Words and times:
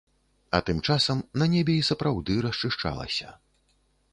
А 0.55 0.61
тым 0.69 0.79
часам 0.93 1.21
на 1.41 1.47
небе 1.53 1.75
і 1.81 1.83
сапраўды 1.91 2.39
расчышчалася. 2.47 3.29